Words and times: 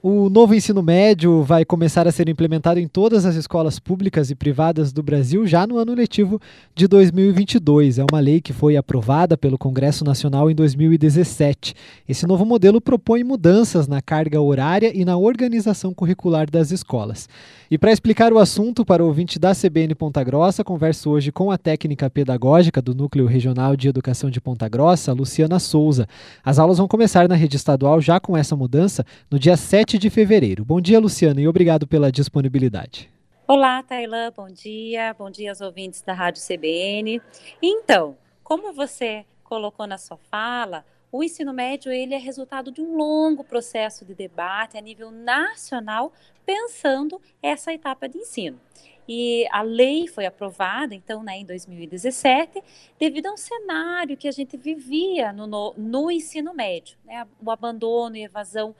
O 0.00 0.30
novo 0.30 0.54
ensino 0.54 0.80
médio 0.80 1.42
vai 1.42 1.64
começar 1.64 2.06
a 2.06 2.12
ser 2.12 2.28
implementado 2.28 2.78
em 2.78 2.86
todas 2.86 3.26
as 3.26 3.34
escolas 3.34 3.80
públicas 3.80 4.30
e 4.30 4.34
privadas 4.36 4.92
do 4.92 5.02
Brasil 5.02 5.44
já 5.44 5.66
no 5.66 5.76
ano 5.76 5.92
letivo 5.92 6.40
de 6.72 6.86
2022. 6.86 7.98
É 7.98 8.04
uma 8.08 8.20
lei 8.20 8.40
que 8.40 8.52
foi 8.52 8.76
aprovada 8.76 9.36
pelo 9.36 9.58
Congresso 9.58 10.04
Nacional 10.04 10.48
em 10.48 10.54
2017. 10.54 11.74
Esse 12.08 12.28
novo 12.28 12.44
modelo 12.44 12.80
propõe 12.80 13.24
mudanças 13.24 13.88
na 13.88 14.00
carga 14.00 14.40
horária 14.40 14.96
e 14.96 15.04
na 15.04 15.16
organização 15.16 15.92
curricular 15.92 16.48
das 16.48 16.70
escolas. 16.70 17.28
E 17.68 17.76
para 17.76 17.90
explicar 17.90 18.32
o 18.32 18.38
assunto 18.38 18.84
para 18.84 19.02
o 19.02 19.06
ouvinte 19.08 19.36
da 19.36 19.52
CBN 19.52 19.96
Ponta 19.96 20.22
Grossa, 20.22 20.62
converso 20.62 21.10
hoje 21.10 21.32
com 21.32 21.50
a 21.50 21.58
técnica 21.58 22.08
pedagógica 22.08 22.80
do 22.80 22.94
Núcleo 22.94 23.26
Regional 23.26 23.74
de 23.74 23.88
Educação 23.88 24.30
de 24.30 24.40
Ponta 24.40 24.68
Grossa, 24.68 25.12
Luciana 25.12 25.58
Souza. 25.58 26.06
As 26.44 26.60
aulas 26.60 26.78
vão 26.78 26.86
começar 26.86 27.28
na 27.28 27.34
rede 27.34 27.56
estadual 27.56 28.00
já 28.00 28.20
com 28.20 28.36
essa 28.36 28.54
mudança 28.54 29.04
no 29.28 29.40
dia 29.40 29.56
7 29.56 29.87
7 29.88 29.98
de 29.98 30.10
fevereiro. 30.10 30.66
Bom 30.66 30.82
dia, 30.82 31.00
Luciana, 31.00 31.40
e 31.40 31.48
obrigado 31.48 31.86
pela 31.86 32.12
disponibilidade. 32.12 33.10
Olá, 33.46 33.82
Tailã, 33.82 34.30
bom 34.36 34.46
dia. 34.46 35.14
Bom 35.18 35.30
dia 35.30 35.50
aos 35.50 35.62
ouvintes 35.62 36.02
da 36.02 36.12
Rádio 36.12 36.42
CBN. 36.42 37.22
Então, 37.62 38.14
como 38.44 38.70
você 38.74 39.24
colocou 39.42 39.86
na 39.86 39.96
sua 39.96 40.18
fala, 40.30 40.84
o 41.10 41.24
ensino 41.24 41.54
médio 41.54 41.90
ele 41.90 42.12
é 42.12 42.18
resultado 42.18 42.70
de 42.70 42.82
um 42.82 42.98
longo 42.98 43.42
processo 43.42 44.04
de 44.04 44.14
debate 44.14 44.76
a 44.76 44.80
nível 44.82 45.10
nacional, 45.10 46.12
pensando 46.44 47.18
essa 47.42 47.72
etapa 47.72 48.06
de 48.06 48.18
ensino. 48.18 48.60
E 49.08 49.48
a 49.50 49.62
lei 49.62 50.06
foi 50.06 50.26
aprovada, 50.26 50.94
então, 50.94 51.22
né, 51.22 51.38
em 51.38 51.46
2017, 51.46 52.62
devido 52.98 53.28
a 53.28 53.32
um 53.32 53.38
cenário 53.38 54.18
que 54.18 54.28
a 54.28 54.32
gente 54.32 54.54
vivia 54.58 55.32
no, 55.32 55.46
no, 55.46 55.74
no 55.78 56.10
ensino 56.10 56.52
médio, 56.52 56.98
né, 57.06 57.26
o 57.42 57.50
abandono 57.50 58.16
e 58.16 58.24
evasão 58.24 58.76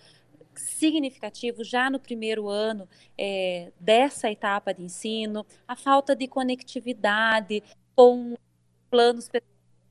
significativo 0.59 1.65
já 1.65 1.89
no 1.89 1.99
primeiro 1.99 2.49
ano 2.49 2.89
é, 3.17 3.73
dessa 3.79 4.31
etapa 4.31 4.75
de 4.75 4.83
ensino, 4.83 5.47
a 5.67 5.77
falta 5.77 6.15
de 6.15 6.29
conectividade 6.29 7.63
com 7.95 8.37
planos 8.91 9.29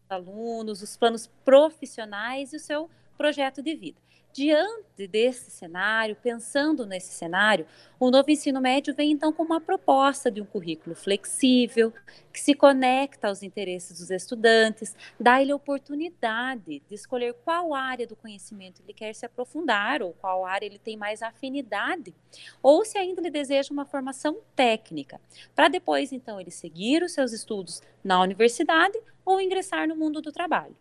alunos, 0.09 0.81
os 0.81 0.95
planos 0.95 1.27
profissionais 1.43 2.53
e 2.53 2.57
o 2.57 2.59
seu 2.59 2.89
projeto 3.17 3.61
de 3.61 3.75
vida. 3.75 4.06
Diante 4.37 5.07
desse 5.07 5.49
cenário, 5.49 6.15
pensando 6.15 6.85
nesse 6.85 7.11
cenário, 7.11 7.65
o 7.99 8.11
novo 8.11 8.29
ensino 8.29 8.61
médio 8.61 8.93
vem 8.93 9.11
então 9.11 9.33
com 9.33 9.41
uma 9.41 9.59
proposta 9.59 10.29
de 10.29 10.39
um 10.39 10.45
currículo 10.45 10.95
flexível, 10.95 11.91
que 12.31 12.39
se 12.39 12.53
conecta 12.53 13.29
aos 13.29 13.41
interesses 13.41 13.97
dos 13.97 14.11
estudantes, 14.11 14.95
dá-lhe 15.19 15.51
a 15.51 15.55
oportunidade 15.55 16.83
de 16.87 16.93
escolher 16.93 17.33
qual 17.43 17.73
área 17.73 18.05
do 18.05 18.15
conhecimento 18.15 18.79
ele 18.83 18.93
quer 18.93 19.15
se 19.15 19.25
aprofundar, 19.25 20.03
ou 20.03 20.13
qual 20.13 20.45
área 20.45 20.67
ele 20.67 20.77
tem 20.77 20.95
mais 20.95 21.23
afinidade, 21.23 22.13
ou 22.61 22.85
se 22.85 22.95
ainda 22.95 23.19
ele 23.19 23.31
deseja 23.31 23.73
uma 23.73 23.85
formação 23.85 24.37
técnica, 24.55 25.19
para 25.55 25.67
depois 25.67 26.11
então 26.11 26.39
ele 26.39 26.51
seguir 26.51 27.01
os 27.01 27.11
seus 27.11 27.33
estudos 27.33 27.81
na 28.03 28.21
universidade 28.21 28.99
ou 29.25 29.41
ingressar 29.41 29.87
no 29.87 29.95
mundo 29.95 30.21
do 30.21 30.31
trabalho. 30.31 30.75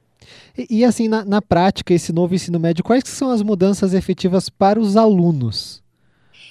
E, 0.57 0.79
e 0.79 0.85
assim, 0.85 1.09
na, 1.09 1.25
na 1.25 1.43
prática, 1.43 1.93
esse 1.95 2.13
novo 2.13 2.35
ensino 2.35 2.59
médio, 2.59 2.85
quais 2.85 3.05
são 3.07 3.31
as 3.31 3.43
mudanças 3.43 3.95
efetivas 3.95 4.49
para 4.49 4.81
os 4.81 4.97
alunos? 4.97 5.83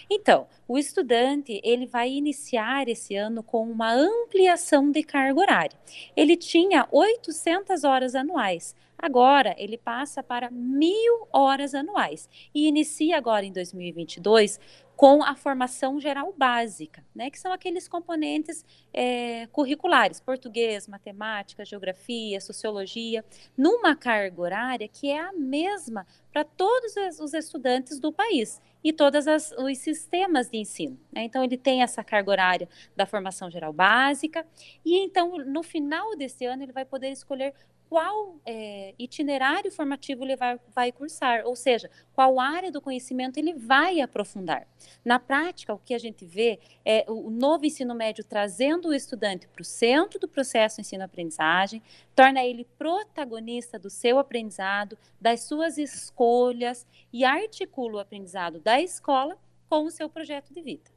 Então, 0.10 0.48
o 0.68 0.78
estudante 0.78 1.60
ele 1.64 1.86
vai 1.86 2.12
iniciar 2.12 2.88
esse 2.88 3.16
ano 3.16 3.44
com 3.44 3.70
uma 3.70 3.94
ampliação 3.94 4.92
de 4.92 5.04
carga 5.04 5.40
horária. 5.40 5.78
Ele 6.16 6.36
tinha 6.36 6.88
800 6.92 7.84
horas 7.84 8.16
anuais. 8.16 8.76
Agora 8.98 9.54
ele 9.58 9.78
passa 9.78 10.24
para 10.24 10.50
mil 10.50 11.28
horas 11.32 11.76
anuais 11.76 12.30
e 12.54 12.68
inicia 12.68 13.18
agora 13.18 13.46
em 13.46 13.52
2022 13.52 14.60
com 14.96 15.24
a 15.24 15.36
formação 15.36 16.00
geral 16.00 16.34
básica, 16.38 17.04
né, 17.14 17.30
que 17.30 17.40
são 17.40 17.52
aqueles 17.52 17.88
componentes 17.88 18.64
é, 18.94 19.46
curriculares, 19.48 20.20
português, 20.20 20.88
matemática, 20.88 21.66
geografia, 21.66 22.40
sociologia, 22.40 23.24
numa 23.58 23.96
carga 23.96 24.42
horária 24.42 24.88
que 24.88 25.10
é 25.10 25.20
a 25.20 25.34
mesma 25.34 26.08
para 26.32 26.44
todos 26.44 26.96
os 27.20 27.34
estudantes 27.34 28.00
do 28.00 28.12
país 28.12 28.62
e 28.84 28.94
todos 28.94 29.26
os 29.58 29.78
sistemas 29.80 30.50
de 30.50 30.58
ensino. 30.58 31.00
Né? 31.12 31.24
Então, 31.24 31.44
ele 31.44 31.58
tem 31.58 31.82
essa 31.82 32.04
carga 32.04 32.30
horária 32.30 32.70
da 32.96 33.06
formação 33.06 33.50
geral 33.50 33.74
básica, 33.74 34.46
e 34.86 34.98
então, 35.04 35.38
no 35.40 35.64
final 35.64 36.16
desse 36.16 36.46
ano, 36.46 36.62
ele 36.62 36.72
vai 36.72 36.86
poder 36.86 37.10
escolher 37.10 37.54
qual 37.90 38.40
é, 38.46 38.94
itinerário 38.98 39.72
formativo 39.72 40.24
ele 40.24 40.36
vai, 40.36 40.60
vai 40.74 40.92
cursar, 40.92 41.44
ou 41.46 41.56
seja, 41.56 41.90
qual 42.14 42.40
área 42.40 42.72
do 42.72 42.82
conhecimento 42.82 43.38
ele 43.38 43.54
vai 43.54 44.02
aprofundar. 44.02 44.68
Na 45.04 45.20
prática, 45.20 45.74
o 45.74 45.80
que 45.80 45.94
a 45.94 46.00
gente 46.00 46.26
vê 46.26 46.60
é 46.84 47.06
o 47.08 47.30
novo 47.30 47.66
ensino 47.66 47.94
médio 47.94 48.24
trazendo 48.24 48.90
o 48.90 48.94
estudante 48.94 49.48
para 49.48 49.62
o 49.62 49.66
centro 49.66 50.20
do 50.20 50.28
processo 50.28 50.82
ensino-aprendizagem, 50.82 51.82
torna 52.16 52.44
ele 52.44 52.68
protagonista 52.78 53.78
do 53.78 53.90
seu 53.90 54.18
aprendizado, 54.18 54.98
das 55.20 55.42
suas 55.42 55.78
escolhas 55.78 56.86
e 57.12 57.24
articula 57.24 57.96
o 57.96 58.00
aprendizado 58.00 58.60
da 58.60 58.82
escola 58.82 59.38
com 59.70 59.86
o 59.86 59.92
seu 59.92 60.10
projeto 60.10 60.54
de 60.54 60.62
vida. 60.62 60.95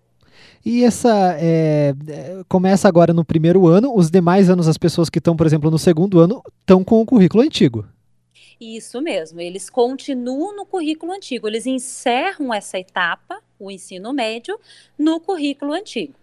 E 0.65 0.85
essa 0.85 1.37
é, 1.39 1.95
é, 2.09 2.43
começa 2.49 2.89
agora 2.89 3.13
no 3.13 3.25
primeiro 3.25 3.67
ano, 3.67 3.95
os 3.95 4.11
demais 4.11 4.51
anos, 4.51 4.69
as 4.69 4.77
pessoas 4.77 5.09
que 5.09 5.19
estão, 5.19 5.37
por 5.37 5.47
exemplo, 5.47 5.71
no 5.71 5.79
segundo 5.79 6.21
ano, 6.21 6.43
estão 6.61 6.83
com 6.85 7.01
o 7.01 7.07
currículo 7.07 7.43
antigo. 7.43 7.87
Isso 8.61 9.01
mesmo, 9.01 9.41
eles 9.41 9.71
continuam 9.71 10.57
no 10.57 10.67
currículo 10.67 11.13
antigo, 11.13 11.47
eles 11.47 11.65
encerram 11.65 12.53
essa 12.53 12.79
etapa, 12.79 13.41
o 13.59 13.71
ensino 13.71 14.13
médio, 14.13 14.59
no 14.99 15.21
currículo 15.21 15.73
antigo 15.73 16.15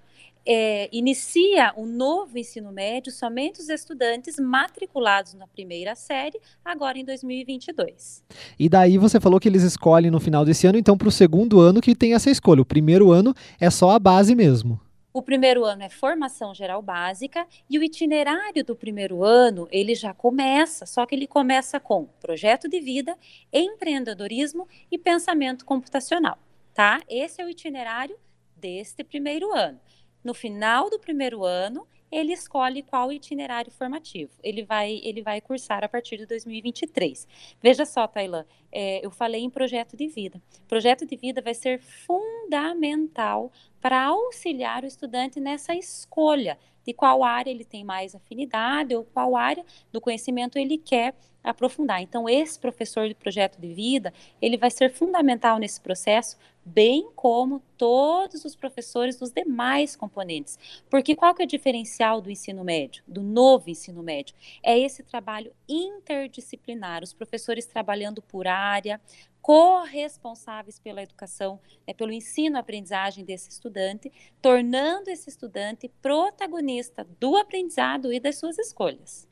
é, 0.45 0.87
inicia 0.91 1.73
o 1.75 1.85
novo 1.85 2.37
ensino 2.37 2.71
médio 2.71 3.11
somente 3.11 3.59
os 3.59 3.69
estudantes 3.69 4.37
matriculados 4.39 5.33
na 5.33 5.47
primeira 5.47 5.95
série, 5.95 6.39
agora 6.63 6.99
em 6.99 7.05
2022. 7.05 8.23
E 8.59 8.69
daí 8.69 8.97
você 8.97 9.19
falou 9.19 9.39
que 9.39 9.49
eles 9.49 9.63
escolhem 9.63 10.11
no 10.11 10.19
final 10.19 10.45
desse 10.45 10.67
ano, 10.67 10.77
então 10.77 10.97
para 10.97 11.07
o 11.07 11.11
segundo 11.11 11.59
ano 11.59 11.81
que 11.81 11.95
tem 11.95 12.13
essa 12.13 12.29
escolha. 12.29 12.61
O 12.61 12.65
primeiro 12.65 13.11
ano 13.11 13.33
é 13.59 13.69
só 13.69 13.91
a 13.91 13.99
base 13.99 14.35
mesmo. 14.35 14.79
O 15.11 15.21
primeiro 15.21 15.63
ano 15.63 15.81
é 15.81 15.87
formação 15.87 16.53
geral 16.53 16.81
básica 16.81 17.47
e 17.69 17.79
o 17.79 17.83
itinerário 17.83 18.65
do 18.65 18.75
primeiro 18.75 19.23
ano 19.23 19.65
ele 19.71 19.95
já 19.95 20.13
começa, 20.13 20.85
só 20.85 21.05
que 21.05 21.15
ele 21.15 21.25
começa 21.25 21.79
com 21.79 22.05
projeto 22.19 22.67
de 22.67 22.81
vida, 22.81 23.17
empreendedorismo 23.51 24.67
e 24.91 24.97
pensamento 24.97 25.63
computacional, 25.63 26.37
tá? 26.73 26.99
Esse 27.07 27.41
é 27.41 27.45
o 27.45 27.49
itinerário 27.49 28.17
deste 28.57 29.05
primeiro 29.05 29.55
ano. 29.55 29.79
No 30.25 30.33
final 30.33 30.89
do 30.89 30.97
primeiro 30.97 31.45
ano, 31.45 31.87
ele 32.11 32.33
escolhe 32.33 32.81
qual 32.81 33.11
itinerário 33.11 33.71
formativo 33.71 34.31
ele 34.41 34.63
vai, 34.63 34.99
ele 35.03 35.21
vai 35.21 35.39
cursar 35.39 35.83
a 35.83 35.87
partir 35.87 36.17
de 36.17 36.25
2023. 36.25 37.27
Veja 37.61 37.85
só, 37.85 38.07
Tailã, 38.07 38.43
é, 38.71 39.05
eu 39.05 39.11
falei 39.11 39.43
em 39.43 39.51
projeto 39.51 39.95
de 39.95 40.07
vida. 40.07 40.41
Projeto 40.67 41.05
de 41.05 41.15
vida 41.15 41.43
vai 41.43 41.53
ser 41.53 41.79
fundamental 41.79 43.51
para 43.79 44.03
auxiliar 44.05 44.83
o 44.83 44.87
estudante 44.87 45.39
nessa 45.39 45.75
escolha 45.75 46.57
de 46.83 46.91
qual 46.91 47.23
área 47.23 47.51
ele 47.51 47.63
tem 47.63 47.83
mais 47.83 48.15
afinidade 48.15 48.95
ou 48.95 49.03
qual 49.03 49.35
área 49.35 49.63
do 49.91 50.01
conhecimento 50.01 50.57
ele 50.57 50.77
quer 50.79 51.15
aprofundar. 51.43 52.01
Então, 52.01 52.27
esse 52.27 52.59
professor 52.59 53.07
de 53.07 53.13
projeto 53.13 53.59
de 53.59 53.73
vida, 53.73 54.13
ele 54.41 54.57
vai 54.57 54.71
ser 54.71 54.91
fundamental 54.91 55.59
nesse 55.59 55.79
processo, 55.79 56.37
bem 56.65 57.09
como 57.15 57.61
todos 57.77 58.43
os 58.43 58.55
professores 58.55 59.17
dos 59.17 59.31
demais 59.31 59.95
componentes. 59.95 60.57
Porque 60.89 61.15
qual 61.15 61.35
que 61.35 61.43
é 61.43 61.45
o 61.45 61.47
diferencial 61.47 62.19
do 62.19 62.31
ensino 62.31 62.63
médio, 62.63 63.03
do 63.07 63.21
novo 63.21 63.69
ensino 63.69 64.01
médio? 64.01 64.35
É 64.63 64.77
esse 64.77 65.03
trabalho 65.03 65.53
interdisciplinar, 65.69 67.03
os 67.03 67.13
professores 67.13 67.67
trabalhando 67.67 68.21
por 68.21 68.47
área, 68.47 68.99
corresponsáveis 69.41 70.79
pela 70.79 71.03
educação, 71.03 71.59
né, 71.87 71.93
pelo 71.93 72.11
ensino-aprendizagem 72.11 73.23
desse 73.23 73.51
estudante, 73.51 74.11
tornando 74.41 75.11
esse 75.11 75.29
estudante 75.29 75.87
protagonista 76.01 77.07
do 77.19 77.37
aprendizado 77.37 78.11
e 78.11 78.19
das 78.19 78.39
suas 78.39 78.57
escolhas. 78.57 79.27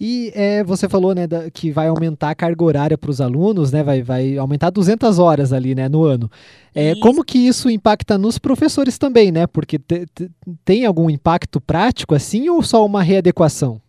E 0.00 0.32
é, 0.34 0.64
você 0.64 0.88
falou 0.88 1.14
né, 1.14 1.26
da, 1.26 1.50
que 1.50 1.70
vai 1.70 1.88
aumentar 1.88 2.30
a 2.30 2.34
carga 2.34 2.64
horária 2.64 2.98
para 2.98 3.10
os 3.10 3.20
alunos, 3.20 3.70
né, 3.70 3.82
vai, 3.82 4.02
vai 4.02 4.36
aumentar 4.36 4.70
200 4.70 5.18
horas 5.18 5.52
ali 5.52 5.74
né, 5.74 5.88
no 5.88 6.04
ano. 6.04 6.30
É, 6.74 6.94
como 6.96 7.24
que 7.24 7.38
isso 7.38 7.70
impacta 7.70 8.18
nos 8.18 8.38
professores 8.38 8.98
também, 8.98 9.30
né? 9.30 9.46
Porque 9.46 9.78
te, 9.78 10.06
te, 10.12 10.30
tem 10.64 10.84
algum 10.84 11.08
impacto 11.08 11.60
prático 11.60 12.14
assim 12.14 12.48
ou 12.48 12.62
só 12.62 12.84
uma 12.84 13.02
readequação? 13.02 13.80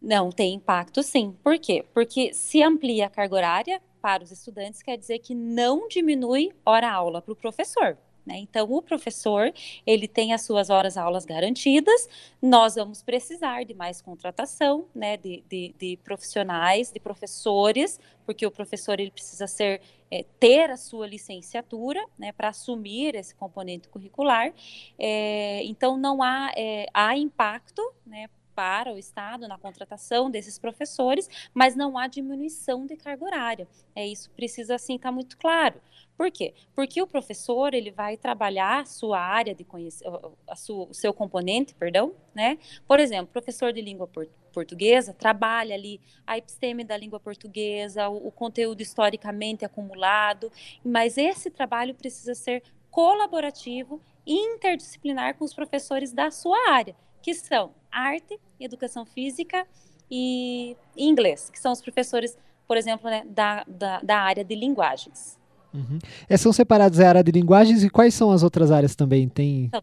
Não, 0.00 0.30
tem 0.30 0.54
impacto 0.54 1.02
sim. 1.02 1.34
Por 1.42 1.58
quê? 1.58 1.84
Porque 1.94 2.32
se 2.34 2.62
amplia 2.62 3.06
a 3.06 3.10
carga 3.10 3.34
horária 3.34 3.80
para 4.00 4.22
os 4.22 4.30
estudantes, 4.30 4.82
quer 4.82 4.96
dizer 4.96 5.18
que 5.18 5.34
não 5.34 5.88
diminui 5.88 6.50
hora-aula 6.64 7.20
para 7.20 7.32
o 7.32 7.36
professor. 7.36 7.96
Né? 8.28 8.36
Então, 8.40 8.70
o 8.70 8.82
professor, 8.82 9.50
ele 9.86 10.06
tem 10.06 10.34
as 10.34 10.42
suas 10.42 10.68
horas 10.68 10.98
aulas 10.98 11.24
garantidas, 11.24 12.06
nós 12.42 12.74
vamos 12.74 13.02
precisar 13.02 13.64
de 13.64 13.72
mais 13.72 14.02
contratação, 14.02 14.84
né, 14.94 15.16
de, 15.16 15.42
de, 15.48 15.74
de 15.78 15.96
profissionais, 16.04 16.92
de 16.92 17.00
professores, 17.00 17.98
porque 18.26 18.44
o 18.44 18.50
professor, 18.50 19.00
ele 19.00 19.10
precisa 19.10 19.46
ser, 19.46 19.80
é, 20.10 20.26
ter 20.38 20.70
a 20.70 20.76
sua 20.76 21.06
licenciatura, 21.06 22.04
né, 22.18 22.30
para 22.32 22.48
assumir 22.48 23.14
esse 23.14 23.34
componente 23.34 23.88
curricular, 23.88 24.52
é, 24.98 25.64
então 25.64 25.96
não 25.96 26.22
há, 26.22 26.52
é, 26.54 26.84
há 26.92 27.16
impacto, 27.16 27.80
né, 28.04 28.28
para 28.58 28.92
o 28.92 28.98
Estado 28.98 29.46
na 29.46 29.56
contratação 29.56 30.28
desses 30.28 30.58
professores, 30.58 31.30
mas 31.54 31.76
não 31.76 31.96
há 31.96 32.08
diminuição 32.08 32.86
de 32.86 32.96
carga 32.96 33.24
horária. 33.24 33.68
É 33.94 34.04
isso 34.04 34.28
precisa 34.32 34.74
assim 34.74 34.96
estar 34.96 35.10
tá 35.10 35.12
muito 35.12 35.38
claro. 35.38 35.80
Por 36.16 36.28
quê? 36.28 36.52
Porque 36.74 37.00
o 37.00 37.06
professor 37.06 37.72
ele 37.72 37.92
vai 37.92 38.16
trabalhar 38.16 38.80
a 38.80 38.84
sua 38.84 39.20
área 39.20 39.54
de 39.54 39.62
conhecimento, 39.62 40.36
o 40.70 40.92
seu 40.92 41.14
componente, 41.14 41.72
perdão, 41.72 42.16
né? 42.34 42.58
Por 42.84 42.98
exemplo, 42.98 43.28
professor 43.32 43.72
de 43.72 43.80
língua 43.80 44.10
portuguesa 44.52 45.14
trabalha 45.14 45.76
ali 45.76 46.00
a 46.26 46.36
episteme 46.36 46.82
da 46.82 46.96
língua 46.96 47.20
portuguesa, 47.20 48.08
o, 48.08 48.26
o 48.26 48.32
conteúdo 48.32 48.80
historicamente 48.80 49.64
acumulado, 49.64 50.50
mas 50.84 51.16
esse 51.16 51.48
trabalho 51.48 51.94
precisa 51.94 52.34
ser 52.34 52.64
colaborativo 52.90 54.02
interdisciplinar 54.26 55.36
com 55.36 55.44
os 55.44 55.54
professores 55.54 56.12
da 56.12 56.32
sua 56.32 56.58
área, 56.70 56.96
que 57.22 57.34
são 57.34 57.72
arte, 57.90 58.38
educação 58.58 59.04
física 59.04 59.66
e 60.10 60.76
inglês, 60.96 61.50
que 61.50 61.58
são 61.58 61.72
os 61.72 61.80
professores, 61.80 62.36
por 62.66 62.76
exemplo, 62.76 63.10
né, 63.10 63.24
da, 63.28 63.64
da, 63.66 64.00
da 64.00 64.18
área 64.18 64.44
de 64.44 64.54
linguagens. 64.54 65.38
Uhum. 65.72 65.98
É, 66.28 66.36
são 66.36 66.52
separados 66.52 66.98
a 67.00 67.08
área 67.08 67.22
de 67.22 67.30
linguagens 67.30 67.84
e 67.84 67.90
quais 67.90 68.14
são 68.14 68.30
as 68.30 68.42
outras 68.42 68.70
áreas 68.70 68.96
também? 68.96 69.28
Tem... 69.28 69.68
São, 69.70 69.82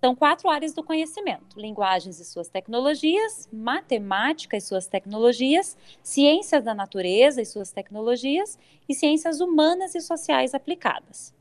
são 0.00 0.16
quatro 0.16 0.50
áreas 0.50 0.74
do 0.74 0.82
conhecimento: 0.82 1.58
linguagens 1.58 2.20
e 2.20 2.24
suas 2.24 2.48
tecnologias, 2.48 3.48
matemática 3.52 4.56
e 4.56 4.60
suas 4.60 4.86
tecnologias, 4.86 5.76
ciências 6.02 6.62
da 6.62 6.74
natureza 6.74 7.40
e 7.40 7.46
suas 7.46 7.72
tecnologias 7.72 8.58
e 8.88 8.94
ciências 8.94 9.40
humanas 9.40 9.94
e 9.94 10.00
sociais 10.00 10.54
aplicadas. 10.54 11.34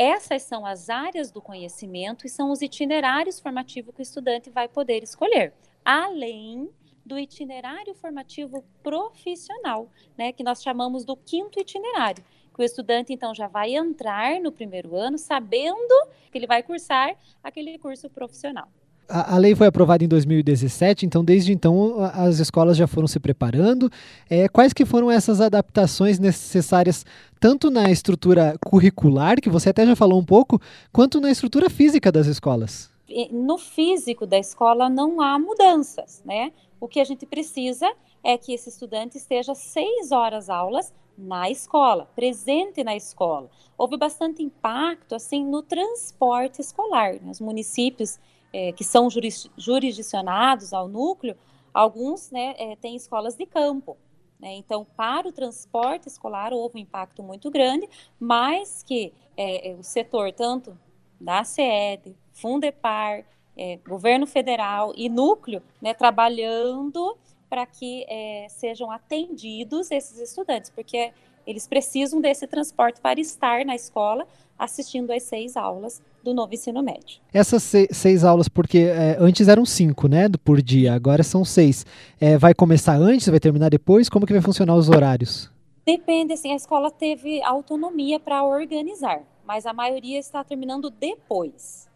Essas 0.00 0.44
são 0.44 0.64
as 0.64 0.88
áreas 0.88 1.32
do 1.32 1.42
conhecimento 1.42 2.24
e 2.24 2.30
são 2.30 2.52
os 2.52 2.62
itinerários 2.62 3.40
formativos 3.40 3.92
que 3.92 4.00
o 4.00 4.02
estudante 4.04 4.48
vai 4.48 4.68
poder 4.68 5.02
escolher, 5.02 5.52
além 5.84 6.70
do 7.04 7.18
itinerário 7.18 7.92
formativo 7.96 8.64
profissional, 8.80 9.90
né, 10.16 10.30
que 10.30 10.44
nós 10.44 10.62
chamamos 10.62 11.04
do 11.04 11.16
quinto 11.16 11.58
itinerário, 11.58 12.24
que 12.54 12.62
o 12.62 12.64
estudante 12.64 13.12
então 13.12 13.34
já 13.34 13.48
vai 13.48 13.74
entrar 13.74 14.38
no 14.38 14.52
primeiro 14.52 14.94
ano 14.94 15.18
sabendo 15.18 16.06
que 16.30 16.38
ele 16.38 16.46
vai 16.46 16.62
cursar 16.62 17.16
aquele 17.42 17.76
curso 17.76 18.08
profissional. 18.08 18.68
A, 19.08 19.34
a 19.34 19.38
lei 19.38 19.54
foi 19.54 19.66
aprovada 19.66 20.04
em 20.04 20.08
2017, 20.08 21.06
então 21.06 21.24
desde 21.24 21.52
então 21.52 21.96
as 22.12 22.38
escolas 22.38 22.76
já 22.76 22.86
foram 22.86 23.08
se 23.08 23.18
preparando. 23.18 23.90
É, 24.28 24.48
quais 24.48 24.72
que 24.72 24.84
foram 24.84 25.10
essas 25.10 25.40
adaptações 25.40 26.18
necessárias 26.18 27.06
tanto 27.40 27.70
na 27.70 27.90
estrutura 27.90 28.56
curricular, 28.64 29.40
que 29.40 29.48
você 29.48 29.70
até 29.70 29.86
já 29.86 29.96
falou 29.96 30.20
um 30.20 30.24
pouco, 30.24 30.60
quanto 30.92 31.20
na 31.20 31.30
estrutura 31.30 31.70
física 31.70 32.12
das 32.12 32.26
escolas? 32.26 32.90
No 33.30 33.56
físico 33.56 34.26
da 34.26 34.38
escola 34.38 34.90
não 34.90 35.20
há 35.20 35.38
mudanças, 35.38 36.22
né? 36.24 36.52
O 36.80 36.86
que 36.86 37.00
a 37.00 37.04
gente 37.04 37.24
precisa 37.24 37.90
é 38.22 38.36
que 38.36 38.52
esse 38.52 38.68
estudante 38.68 39.16
esteja 39.16 39.54
seis 39.54 40.12
horas 40.12 40.50
aulas 40.50 40.92
na 41.16 41.50
escola, 41.50 42.08
presente 42.14 42.84
na 42.84 42.94
escola. 42.94 43.50
Houve 43.76 43.96
bastante 43.96 44.42
impacto 44.42 45.14
assim 45.14 45.44
no 45.44 45.62
transporte 45.62 46.60
escolar. 46.60 47.14
Né? 47.14 47.30
Os 47.30 47.40
municípios 47.40 48.20
é, 48.52 48.72
que 48.72 48.84
são 48.84 49.10
juris, 49.10 49.48
jurisdicionados 49.56 50.72
ao 50.72 50.88
núcleo, 50.88 51.36
alguns 51.72 52.30
né, 52.30 52.54
é, 52.58 52.76
têm 52.76 52.96
escolas 52.96 53.36
de 53.36 53.46
campo. 53.46 53.96
Né? 54.38 54.54
Então, 54.54 54.86
para 54.96 55.28
o 55.28 55.32
transporte 55.32 56.08
escolar 56.08 56.52
houve 56.52 56.78
um 56.78 56.82
impacto 56.82 57.22
muito 57.22 57.50
grande, 57.50 57.88
mas 58.18 58.82
que 58.82 59.12
é, 59.36 59.70
é 59.70 59.74
o 59.74 59.82
setor 59.82 60.32
tanto 60.32 60.78
da 61.20 61.42
SED, 61.44 62.16
Fundepar, 62.32 63.24
é, 63.56 63.76
governo 63.78 64.26
federal 64.26 64.92
e 64.96 65.08
núcleo 65.08 65.60
né, 65.82 65.92
trabalhando 65.92 67.18
para 67.50 67.66
que 67.66 68.04
é, 68.08 68.46
sejam 68.48 68.90
atendidos 68.90 69.90
esses 69.90 70.18
estudantes, 70.20 70.70
porque 70.70 71.12
eles 71.48 71.66
precisam 71.66 72.20
desse 72.20 72.46
transporte 72.46 73.00
para 73.00 73.18
estar 73.18 73.64
na 73.64 73.74
escola 73.74 74.26
assistindo 74.58 75.10
às 75.12 75.22
seis 75.22 75.56
aulas 75.56 76.02
do 76.22 76.34
novo 76.34 76.52
ensino 76.52 76.82
médio. 76.82 77.20
Essas 77.32 77.62
seis, 77.62 78.22
aulas, 78.22 78.48
porque 78.48 78.78
é, 78.78 79.16
antes 79.18 79.48
eram 79.48 79.64
cinco, 79.64 80.08
né, 80.08 80.28
por 80.44 80.60
dia, 80.60 80.92
agora 80.92 81.22
são 81.22 81.44
seis. 81.44 81.86
É, 82.20 82.36
vai 82.36 82.52
começar 82.52 82.96
antes, 82.96 83.28
vai 83.28 83.40
terminar 83.40 83.70
depois? 83.70 84.10
Como 84.10 84.26
que 84.26 84.32
vai 84.32 84.42
funcionar 84.42 84.74
os 84.74 84.90
horários? 84.90 85.50
Depende, 85.86 86.34
assim, 86.34 86.52
a 86.52 86.56
escola 86.56 86.90
teve 86.90 87.42
autonomia 87.42 88.20
para 88.20 88.44
organizar, 88.44 89.22
mas 89.46 89.64
a 89.64 89.72
maioria 89.72 90.18
está 90.18 90.44
terminando 90.44 90.90
depois. 90.90 91.88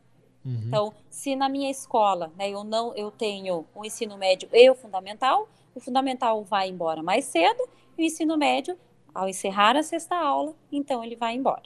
Uhum. 0.42 0.62
Então, 0.66 0.92
se 1.10 1.36
na 1.36 1.48
minha 1.48 1.70
escola, 1.70 2.32
né, 2.38 2.48
eu 2.48 2.64
não, 2.64 2.94
eu 2.94 3.10
tenho 3.10 3.66
o 3.74 3.84
ensino 3.84 4.16
médio 4.16 4.48
e 4.50 4.70
o 4.70 4.74
fundamental, 4.74 5.46
o 5.74 5.80
fundamental 5.80 6.42
vai 6.42 6.70
embora 6.70 7.02
mais 7.02 7.26
cedo 7.26 7.68
e 7.98 8.02
o 8.02 8.06
ensino 8.06 8.36
médio, 8.38 8.76
ao 9.14 9.28
encerrar 9.28 9.76
a 9.76 9.82
sexta 9.82 10.16
aula, 10.16 10.54
então 10.70 11.02
ele 11.02 11.16
vai 11.16 11.34
embora. 11.34 11.62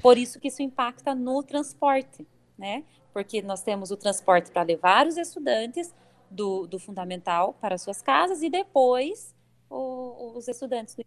Por 0.00 0.16
isso 0.16 0.38
que 0.38 0.48
isso 0.48 0.62
impacta 0.62 1.14
no 1.14 1.42
transporte, 1.42 2.26
né? 2.56 2.84
Porque 3.12 3.42
nós 3.42 3.62
temos 3.62 3.90
o 3.90 3.96
transporte 3.96 4.50
para 4.50 4.62
levar 4.62 5.06
os 5.06 5.16
estudantes 5.16 5.92
do, 6.30 6.66
do 6.66 6.78
fundamental 6.78 7.54
para 7.60 7.78
suas 7.78 8.00
casas 8.00 8.42
e 8.42 8.50
depois 8.50 9.34
o, 9.68 10.36
os 10.36 10.46
estudantes 10.46 10.94
do 10.94 11.04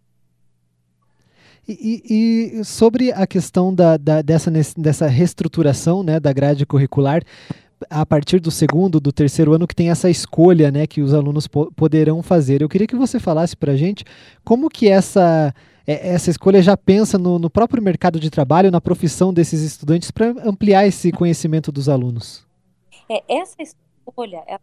e, 1.68 2.60
e, 2.60 2.66
sobre 2.66 3.12
a 3.12 3.28
questão 3.28 3.74
da, 3.74 3.96
da, 3.96 4.22
dessa, 4.22 4.52
dessa 4.76 5.08
reestruturação 5.08 6.02
né, 6.04 6.20
da 6.20 6.34
grade 6.34 6.66
curricular, 6.66 7.24
a 7.90 8.06
partir 8.06 8.40
do 8.40 8.52
segundo, 8.52 9.00
do 9.00 9.12
terceiro 9.12 9.54
ano, 9.54 9.68
que 9.68 9.76
tem 9.76 9.90
essa 9.90 10.10
escolha 10.10 10.72
né, 10.72 10.86
que 10.86 11.02
os 11.02 11.14
alunos 11.14 11.48
po 11.48 11.72
poderão 11.72 12.22
fazer. 12.22 12.62
Eu 12.62 12.70
queria 12.70 12.88
que 12.88 12.96
você 12.96 13.20
falasse 13.20 13.56
para 13.56 13.74
a 13.74 13.76
gente 13.76 14.04
como 14.44 14.70
que 14.70 14.88
essa, 14.88 15.54
é, 15.86 16.10
essa 16.10 16.30
escolha 16.30 16.62
já 16.62 16.76
pensa 16.78 17.18
no, 17.18 17.40
no 17.40 17.50
próprio 17.50 17.82
mercado 17.82 18.20
de 18.20 18.30
trabalho, 18.30 18.72
na 18.72 18.82
profissão 18.82 19.34
desses 19.34 19.62
estudantes, 19.62 20.12
para 20.12 20.30
ampliar 20.46 20.86
esse 20.86 21.12
conhecimento 21.12 21.72
dos 21.72 21.90
alunos. 21.90 22.46
É, 23.10 23.24
essa 23.28 23.58
escolha 23.62 24.44
é 24.48 24.58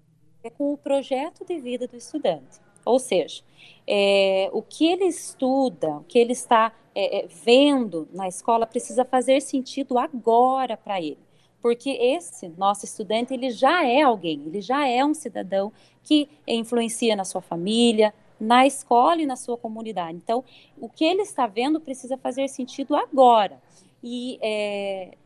com 0.50 0.72
o 0.72 0.78
projeto 0.78 1.44
de 1.44 1.60
vida 1.60 1.86
do 1.86 1.96
estudante. 1.96 2.60
Ou 2.84 2.98
seja, 2.98 3.42
é, 3.86 4.48
o 4.52 4.62
que 4.62 4.86
ele 4.86 5.04
estuda, 5.04 5.88
o 5.88 6.04
que 6.04 6.18
ele 6.18 6.32
está 6.32 6.72
é, 6.94 7.24
é 7.24 7.28
vendo 7.44 8.08
na 8.14 8.26
escola 8.28 8.66
precisa 8.66 9.04
fazer 9.04 9.42
sentido 9.42 9.98
agora 9.98 10.76
para 10.76 11.00
ele 11.00 11.27
porque 11.60 11.90
esse 11.90 12.48
nosso 12.48 12.84
estudante 12.84 13.34
ele 13.34 13.50
já 13.50 13.84
é 13.84 14.02
alguém, 14.02 14.42
ele 14.46 14.60
já 14.60 14.86
é 14.86 15.04
um 15.04 15.14
cidadão 15.14 15.72
que 16.02 16.28
influencia 16.46 17.16
na 17.16 17.24
sua 17.24 17.40
família, 17.40 18.14
na 18.40 18.66
escola 18.66 19.20
e 19.20 19.26
na 19.26 19.36
sua 19.36 19.56
comunidade. 19.56 20.16
Então, 20.16 20.44
o 20.80 20.88
que 20.88 21.04
ele 21.04 21.22
está 21.22 21.46
vendo 21.46 21.80
precisa 21.80 22.16
fazer 22.16 22.48
sentido 22.48 22.94
agora. 22.94 23.60
E 24.02 24.38
é, 24.40 25.16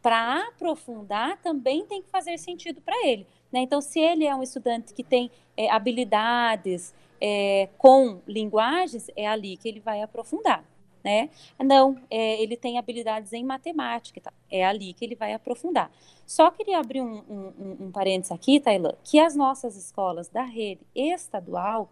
para 0.00 0.46
aprofundar 0.48 1.36
também 1.42 1.84
tem 1.84 2.00
que 2.00 2.08
fazer 2.08 2.38
sentido 2.38 2.80
para 2.80 2.94
ele. 3.06 3.26
Né? 3.52 3.60
Então, 3.60 3.80
se 3.80 3.98
ele 3.98 4.24
é 4.24 4.34
um 4.34 4.42
estudante 4.42 4.94
que 4.94 5.02
tem 5.02 5.30
é, 5.56 5.68
habilidades 5.70 6.94
é, 7.20 7.68
com 7.76 8.20
linguagens, 8.26 9.10
é 9.16 9.26
ali 9.26 9.56
que 9.56 9.68
ele 9.68 9.80
vai 9.80 10.00
aprofundar 10.00 10.64
né? 11.02 11.30
Não, 11.58 11.96
é, 12.10 12.42
ele 12.42 12.56
tem 12.56 12.78
habilidades 12.78 13.32
em 13.32 13.44
matemática, 13.44 14.20
tá? 14.20 14.32
é 14.50 14.64
ali 14.64 14.92
que 14.92 15.04
ele 15.04 15.14
vai 15.14 15.32
aprofundar. 15.32 15.90
Só 16.26 16.50
queria 16.50 16.78
abrir 16.78 17.00
um, 17.00 17.22
um, 17.28 17.76
um 17.80 17.90
parênteses 17.90 18.32
aqui, 18.32 18.60
Tailã, 18.60 18.94
que 19.02 19.18
as 19.18 19.34
nossas 19.34 19.76
escolas 19.76 20.28
da 20.28 20.42
rede 20.42 20.82
estadual, 20.94 21.90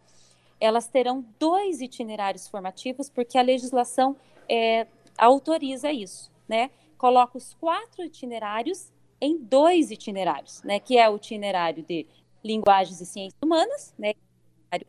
elas 0.61 0.87
terão 0.87 1.25
dois 1.39 1.81
itinerários 1.81 2.49
formativos, 2.49 3.09
porque 3.09 3.39
a 3.39 3.43
legislação 3.43 4.17
é, 4.49 4.87
autoriza 5.17 5.91
isso, 5.91 6.31
né? 6.49 6.71
Coloca 6.97 7.39
os 7.39 7.55
quatro 7.55 8.05
itinerários 8.05 8.93
em 9.21 9.37
dois 9.37 9.91
itinerários, 9.91 10.63
né? 10.63 10.79
Que 10.79 10.99
é 10.99 11.09
o 11.09 11.17
itinerário 11.17 11.83
de 11.83 12.07
linguagens 12.45 13.01
e 13.01 13.07
ciências 13.07 13.39
humanas, 13.43 13.95
né? 13.99 14.15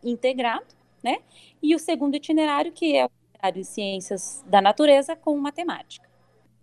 Integrado, 0.03 0.65
né? 1.03 1.19
E 1.61 1.75
o 1.75 1.79
segundo 1.79 2.15
itinerário, 2.15 2.71
que 2.71 2.95
é 2.95 3.05
o 3.05 3.11
de 3.53 3.63
ciências 3.63 4.43
da 4.47 4.61
natureza 4.61 5.15
com 5.15 5.37
matemática. 5.37 6.07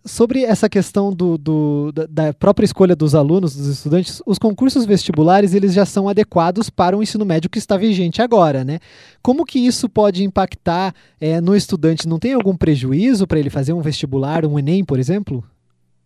Sobre 0.04 0.45
essa 0.45 0.68
questão 0.68 1.12
do, 1.12 1.37
do, 1.37 1.92
da 2.09 2.33
própria 2.33 2.64
escolha 2.64 2.95
dos 2.95 3.12
alunos, 3.12 3.56
dos 3.56 3.66
estudantes, 3.66 4.23
os 4.25 4.38
concursos 4.38 4.87
vestibulares 4.87 5.52
eles 5.52 5.75
já 5.75 5.85
são 5.85 6.09
adequados 6.09 6.71
para 6.71 6.97
o 6.97 7.02
ensino 7.02 7.25
médio 7.25 7.50
que 7.50 7.59
está 7.59 7.76
vigente 7.76 8.23
agora, 8.23 8.62
né? 8.62 8.78
Como 9.21 9.45
que 9.45 9.59
isso 9.59 9.88
pode 9.88 10.23
impactar 10.23 10.95
é, 11.21 11.40
no 11.40 11.56
estudante? 11.56 12.06
Não 12.06 12.21
tem 12.21 12.35
algum 12.35 12.56
prejuízo 12.56 13.26
para 13.26 13.40
ele 13.40 13.50
fazer 13.50 13.73
um 13.73 13.80
vestibular, 13.80 14.47
um 14.47 14.56
Enem, 14.56 14.85
por 14.85 15.00
exemplo? 15.00 15.42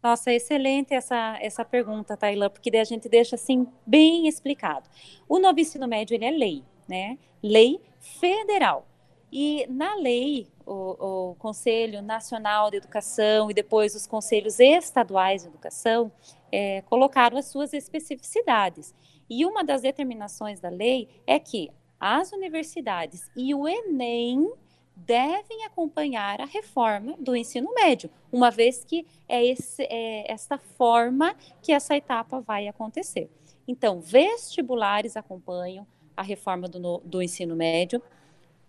Nossa, 0.02 0.32
excelente 0.32 0.94
essa, 0.94 1.36
essa 1.42 1.62
pergunta, 1.62 2.16
Tailã, 2.16 2.48
porque 2.48 2.74
a 2.74 2.84
gente 2.84 3.06
deixa 3.06 3.36
assim 3.36 3.66
bem 3.86 4.26
explicado. 4.26 4.88
O 5.28 5.38
novo 5.38 5.60
ensino 5.60 5.86
médio 5.86 6.14
ele 6.14 6.24
é 6.24 6.30
lei, 6.30 6.62
né? 6.88 7.18
Lei 7.42 7.78
federal. 7.98 8.86
E 9.32 9.66
na 9.68 9.94
lei, 9.94 10.48
o, 10.66 11.30
o, 11.30 11.34
Conselho 11.36 12.02
Nacional 12.02 12.70
de 12.70 12.78
Educação 12.78 13.50
e 13.50 13.54
depois 13.54 13.94
os 13.94 14.06
conselhos 14.06 14.58
estaduais 14.58 15.42
de 15.42 15.48
educação 15.48 16.10
é, 16.50 16.82
colocaram 16.82 17.38
as 17.38 17.46
suas 17.46 17.72
especificidades. 17.72 18.94
E 19.28 19.46
uma 19.46 19.62
das 19.62 19.82
determinações 19.82 20.58
da 20.58 20.68
lei 20.68 21.08
é 21.26 21.38
que 21.38 21.70
as 21.98 22.32
universidades 22.32 23.30
e 23.36 23.54
o 23.54 23.68
Enem 23.68 24.50
devem 24.96 25.64
acompanhar 25.64 26.40
a 26.40 26.44
reforma 26.44 27.14
do 27.18 27.34
ensino 27.34 27.72
médio, 27.74 28.10
uma 28.30 28.50
vez 28.50 28.84
que 28.84 29.06
é, 29.28 29.44
esse, 29.44 29.82
é 29.84 30.30
esta 30.30 30.58
forma 30.58 31.34
que 31.62 31.72
essa 31.72 31.96
etapa 31.96 32.40
vai 32.40 32.68
acontecer. 32.68 33.30
Então, 33.66 34.00
vestibulares 34.00 35.16
acompanham 35.16 35.86
a 36.16 36.22
reforma 36.22 36.68
do, 36.68 36.98
do 36.98 37.22
ensino 37.22 37.54
médio, 37.54 38.02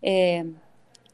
é, 0.02 0.46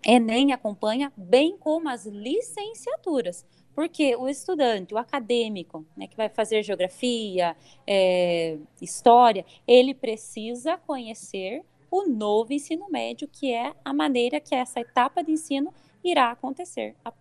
Enem 0.06 0.53
acompanha, 0.53 1.12
bem 1.17 1.58
como 1.58 1.89
as 1.89 2.06
licenciaturas, 2.06 3.46
porque 3.75 4.15
o 4.15 4.27
estudante, 4.27 4.94
o 4.94 4.98
acadêmico, 4.98 5.86
né, 5.96 6.08
que 6.08 6.17
vai 6.17 6.29
fazer 6.29 6.63
geografia, 6.63 7.56
é, 7.86 8.58
história, 8.82 9.46
ele 9.67 9.94
precisa 9.94 10.77
conhecer 10.77 11.62
o 11.91 12.08
novo 12.08 12.53
ensino 12.53 12.89
médio, 12.89 13.27
que 13.32 13.53
é 13.53 13.74
a 13.84 13.94
maneira 13.94 14.39
que 14.39 14.56
essa 14.56 14.79
etapa 14.79 15.24
de 15.24 15.32
ensino 15.32 15.74
irá 16.03 16.32
acontecer 16.32 16.96
a, 17.03 17.12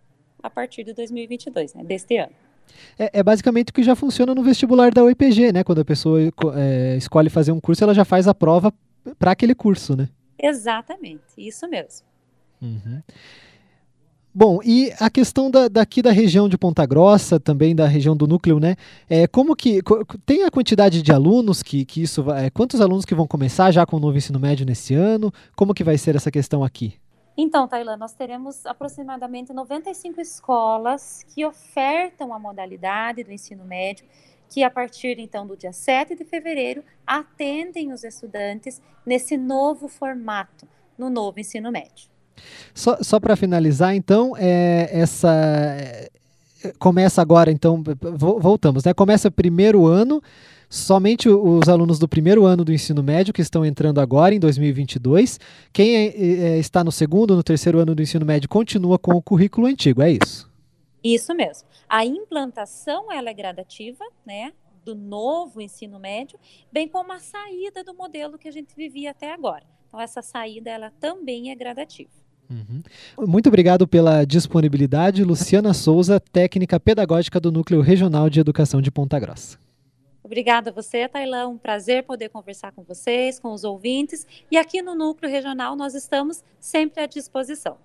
a 0.41 0.49
partir 0.49 0.83
de 0.83 0.93
2022, 0.93 1.73
né, 1.73 1.83
deste 1.83 2.17
ano. 2.17 2.33
É, 2.97 3.19
é, 3.19 3.23
basicamente 3.23 3.69
o 3.69 3.73
que 3.73 3.83
já 3.83 3.95
funciona 3.95 4.33
no 4.33 4.43
vestibular 4.43 4.91
da 4.91 5.03
UEPG, 5.03 5.53
né? 5.53 5.63
Quando 5.63 5.79
a 5.79 5.85
pessoa 5.85 6.19
é, 6.55 6.97
escolhe 6.97 7.29
fazer 7.29 7.51
um 7.51 7.61
curso, 7.61 7.83
ela 7.83 7.93
já 7.93 8.03
faz 8.03 8.27
a 8.27 8.33
prova 8.33 8.73
para 9.17 9.31
aquele 9.31 9.55
curso, 9.55 9.95
né? 9.95 10.09
Exatamente, 10.41 11.21
isso 11.37 11.67
mesmo. 11.67 12.05
Uhum. 12.61 13.01
Bom, 14.39 14.59
e 14.63 14.93
a 14.99 15.09
questão 15.09 15.49
da, 15.49 15.67
daqui 15.67 15.99
da 15.99 16.11
região 16.11 16.47
de 16.47 16.59
Ponta 16.59 16.85
Grossa, 16.85 17.39
também 17.39 17.75
da 17.75 17.87
região 17.87 18.15
do 18.15 18.27
núcleo, 18.27 18.59
né? 18.59 18.75
É, 19.09 19.25
como 19.25 19.55
que 19.55 19.81
tem 20.27 20.43
a 20.43 20.51
quantidade 20.51 21.01
de 21.01 21.11
alunos 21.11 21.63
que, 21.63 21.83
que 21.83 22.03
isso 22.03 22.21
vai. 22.21 22.45
É, 22.45 22.49
quantos 22.51 22.79
alunos 22.79 23.03
que 23.03 23.15
vão 23.15 23.25
começar 23.25 23.71
já 23.71 23.83
com 23.83 23.97
o 23.97 23.99
novo 23.99 24.15
ensino 24.15 24.39
médio 24.39 24.63
nesse 24.63 24.93
ano? 24.93 25.33
Como 25.55 25.73
que 25.73 25.83
vai 25.83 25.97
ser 25.97 26.15
essa 26.15 26.29
questão 26.29 26.63
aqui? 26.63 26.99
Então, 27.35 27.67
Tailã, 27.67 27.97
nós 27.97 28.13
teremos 28.13 28.63
aproximadamente 28.65 29.51
95 29.51 30.21
escolas 30.21 31.23
que 31.33 31.43
ofertam 31.43 32.31
a 32.31 32.37
modalidade 32.37 33.23
do 33.23 33.31
ensino 33.31 33.65
médio, 33.65 34.05
que 34.49 34.63
a 34.63 34.69
partir 34.69 35.19
então 35.19 35.45
do 35.45 35.55
dia 35.55 35.73
7 35.73 36.15
de 36.15 36.23
fevereiro 36.23 36.83
atendem 37.05 37.91
os 37.91 38.03
estudantes 38.03 38.81
nesse 39.05 39.37
novo 39.37 39.87
formato, 39.87 40.67
no 40.97 41.09
novo 41.09 41.39
ensino 41.39 41.71
médio. 41.71 42.09
Só, 42.73 42.97
só 43.01 43.19
para 43.19 43.35
finalizar, 43.35 43.95
então, 43.95 44.33
é, 44.37 44.89
essa 44.91 45.29
é, 45.31 46.09
começa 46.77 47.21
agora, 47.21 47.51
então, 47.51 47.83
voltamos, 48.39 48.83
né? 48.83 48.93
Começa 48.93 49.31
primeiro 49.31 49.87
ano, 49.87 50.21
somente 50.69 51.29
os 51.29 51.67
alunos 51.67 51.97
do 51.97 52.07
primeiro 52.07 52.45
ano 52.45 52.63
do 52.63 52.73
ensino 52.73 53.01
médio 53.01 53.33
que 53.33 53.41
estão 53.41 53.65
entrando 53.65 53.99
agora 53.99 54.35
em 54.35 54.39
2022. 54.39 55.39
Quem 55.73 55.95
é, 55.95 56.05
é, 56.07 56.59
está 56.59 56.83
no 56.83 56.91
segundo, 56.91 57.35
no 57.35 57.43
terceiro 57.43 57.79
ano 57.79 57.95
do 57.95 58.01
ensino 58.01 58.25
médio 58.25 58.49
continua 58.49 58.99
com 58.99 59.13
o 59.13 59.21
currículo 59.21 59.67
antigo, 59.67 60.01
é 60.01 60.11
isso? 60.11 60.47
Isso 61.13 61.33
mesmo. 61.33 61.67
A 61.87 62.05
implantação 62.05 63.11
ela 63.11 63.29
é 63.29 63.33
gradativa, 63.33 64.03
né? 64.25 64.51
Do 64.83 64.95
novo 64.95 65.61
ensino 65.61 65.99
médio, 65.99 66.39
bem 66.71 66.87
como 66.87 67.11
a 67.11 67.19
saída 67.19 67.83
do 67.83 67.93
modelo 67.93 68.37
que 68.37 68.47
a 68.47 68.51
gente 68.51 68.75
vivia 68.75 69.11
até 69.11 69.33
agora. 69.33 69.63
Então, 69.87 69.99
essa 69.99 70.21
saída 70.21 70.69
ela 70.69 70.91
também 70.99 71.51
é 71.51 71.55
gradativa. 71.55 72.09
Uhum. 72.49 72.81
Muito 73.27 73.47
obrigado 73.47 73.85
pela 73.85 74.25
disponibilidade, 74.25 75.23
Luciana 75.23 75.73
Souza, 75.73 76.19
técnica 76.19 76.79
pedagógica 76.79 77.39
do 77.39 77.51
Núcleo 77.51 77.81
Regional 77.81 78.29
de 78.29 78.39
Educação 78.39 78.81
de 78.81 78.89
Ponta 78.89 79.19
Grossa. 79.19 79.59
Obrigada 80.23 80.69
a 80.71 80.73
você, 80.73 81.07
Tailã. 81.07 81.47
Um 81.47 81.57
prazer 81.57 82.03
poder 82.03 82.29
conversar 82.29 82.73
com 82.73 82.83
vocês, 82.83 83.39
com 83.39 83.53
os 83.53 83.63
ouvintes. 83.63 84.25
E 84.51 84.57
aqui 84.57 84.81
no 84.81 84.93
Núcleo 84.93 85.31
Regional 85.31 85.75
nós 85.75 85.93
estamos 85.93 86.43
sempre 86.59 87.01
à 87.01 87.05
disposição. 87.05 87.77